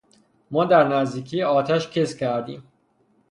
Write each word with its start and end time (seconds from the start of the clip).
ما 0.51 0.65
در 0.65 0.87
نزدیکی 0.87 1.43
آتش 1.43 1.89
کز 1.91 2.15
کردیم. 2.15 2.63